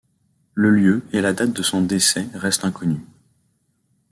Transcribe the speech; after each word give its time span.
Le 0.55 0.71
lieu 0.71 1.05
et 1.13 1.21
la 1.21 1.31
date 1.31 1.53
de 1.53 1.61
son 1.61 1.83
décès 1.83 2.27
restent 2.33 2.65
inconnus. 2.65 3.01